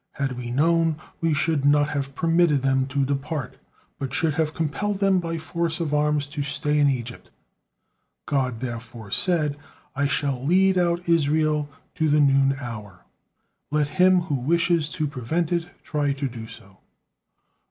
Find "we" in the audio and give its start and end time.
0.35-0.49, 1.19-1.31